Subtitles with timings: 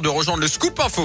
[0.00, 1.02] de rejoindre le Scoop Info.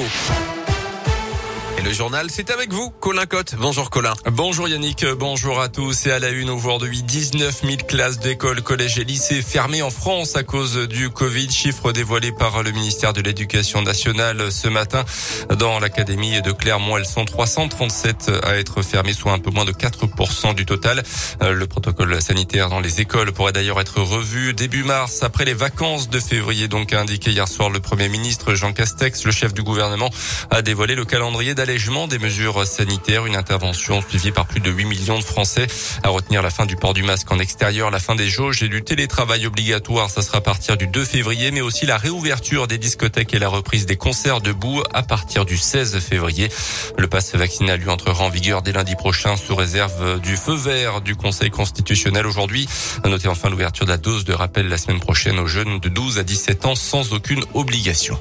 [1.77, 3.53] Et le journal, c'est avec vous, Colin Cotte.
[3.59, 4.13] Bonjour Colin.
[4.31, 6.07] Bonjour Yannick, bonjour à tous.
[6.07, 10.35] Et à la une aujourd'hui, 19 000 classes d'écoles, collèges et lycées fermées en France
[10.35, 11.51] à cause du Covid.
[11.51, 15.05] Chiffre dévoilé par le ministère de l'Éducation nationale ce matin.
[15.55, 19.71] Dans l'académie de Clermont, elles sont 337 à être fermées, soit un peu moins de
[19.71, 21.03] 4% du total.
[21.41, 26.09] Le protocole sanitaire dans les écoles pourrait d'ailleurs être revu début mars, après les vacances
[26.09, 29.25] de février, donc a indiqué hier soir le Premier ministre Jean Castex.
[29.25, 30.09] Le chef du gouvernement
[30.49, 34.85] a dévoilé le calendrier allègement des mesures sanitaires, une intervention suivie par plus de 8
[34.85, 35.67] millions de Français.
[36.01, 38.69] À retenir la fin du port du masque en extérieur, la fin des jauges et
[38.69, 42.77] du télétravail obligatoire, ça sera à partir du 2 février, mais aussi la réouverture des
[42.77, 46.47] discothèques et la reprise des concerts debout à partir du 16 février.
[46.97, 51.01] Le pass vaccinal lui entrera en vigueur dès lundi prochain sous réserve du feu vert
[51.01, 52.65] du Conseil constitutionnel aujourd'hui.
[53.03, 55.89] À noter enfin l'ouverture de la dose de rappel la semaine prochaine aux jeunes de
[55.89, 58.17] 12 à 17 ans sans aucune obligation.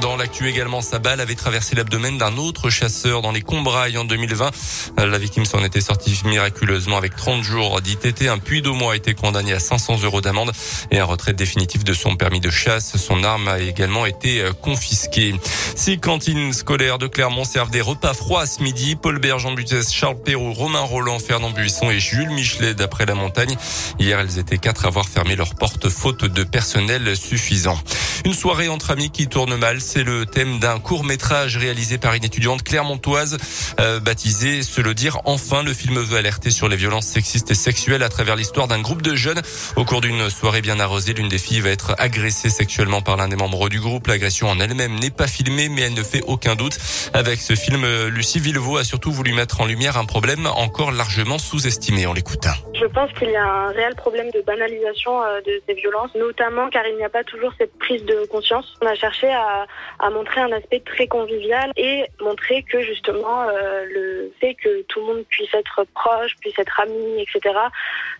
[0.00, 4.04] Dans l'actu également, sa balle avait traversé l'abdomen d'un autre chasseur dans les Combrailles en
[4.04, 4.50] 2020.
[4.96, 8.28] La victime s'en était sortie miraculeusement avec 30 jours d'ITT.
[8.28, 10.52] Un puits d'au a été condamné à 500 euros d'amende
[10.90, 12.96] et un retrait définitif de son permis de chasse.
[12.96, 15.34] Son arme a également été euh, confisquée.
[15.76, 18.96] Six cantines scolaires de Clermont servent des repas froids ce midi.
[18.96, 23.56] Paul Bergeant Butès, Charles Perrault, Romain Roland, Fernand Buisson et Jules Michelet d'après la montagne.
[23.98, 27.78] Hier, elles étaient quatre à avoir fermé leurs portes faute de personnel suffisant.
[28.24, 32.14] Une soirée entre amis qui tourne mal, c'est le thème d'un court métrage réalisé par
[32.14, 33.36] une étudiante clermontoise
[33.80, 35.64] euh, baptisé Se le dire enfin.
[35.64, 39.02] Le film veut alerter sur les violences sexistes et sexuelles à travers l'histoire d'un groupe
[39.02, 39.42] de jeunes.
[39.74, 43.26] Au cours d'une soirée bien arrosée, l'une des filles va être agressée sexuellement par l'un
[43.26, 44.06] des membres du groupe.
[44.06, 46.78] L'agression en elle-même n'est pas filmée, mais elle ne fait aucun doute.
[47.14, 51.38] Avec ce film, Lucie Villevaux a surtout voulu mettre en lumière un problème encore largement
[51.38, 52.06] sous-estimé.
[52.06, 52.46] On l'écoute.
[52.74, 56.70] Je pense qu'il y a un réel problème de banalisation euh, de ces violences, notamment
[56.70, 58.74] car il n'y a pas toujours cette prise de conscience.
[58.80, 59.66] On a cherché à,
[60.10, 65.06] montrer un aspect très convivial et montrer que justement euh, le fait que tout le
[65.06, 67.54] monde puisse être proche, puisse être ami, etc.,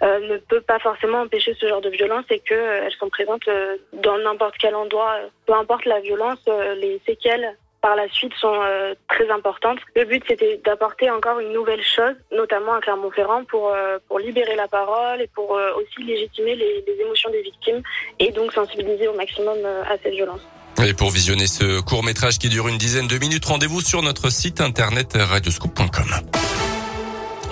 [0.03, 3.49] euh, ne peut pas forcément empêcher ce genre de violence et qu'elles sont présentes
[3.93, 5.16] dans n'importe quel endroit.
[5.47, 6.41] Peu importe la violence,
[6.76, 9.78] les séquelles par la suite sont euh, très importantes.
[9.94, 14.54] Le but c'était d'apporter encore une nouvelle chose, notamment à Clermont-Ferrand, pour, euh, pour libérer
[14.56, 17.82] la parole et pour euh, aussi légitimer les, émotions des victimes
[18.20, 20.41] et donc sensibiliser au maximum à cette violence.
[20.87, 24.31] Et pour visionner ce court métrage qui dure une dizaine de minutes, rendez-vous sur notre
[24.31, 26.31] site internet radioscoop.com.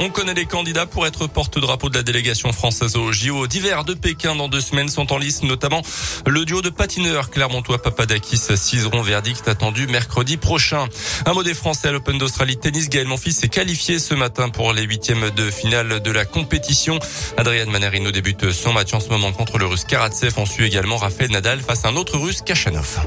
[0.03, 3.93] On connaît les candidats pour être porte-drapeau de la délégation française au JO d'hiver de
[3.93, 5.83] Pékin dans deux semaines sont en liste, notamment
[6.27, 10.89] le duo de patineurs Clermontois Papadakis Cizeron verdict attendu mercredi prochain.
[11.27, 12.89] Un mot des Français à l'Open d'Australie tennis.
[12.89, 16.99] Gaël Monfils s'est qualifié ce matin pour les huitièmes de finale de la compétition.
[17.37, 20.33] Adrian Manarino débute son match en ce moment contre le russe Karatsev.
[20.39, 23.01] On suit également Rafael Nadal face à un autre russe Kachanov.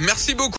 [0.00, 0.50] Merci beaucoup.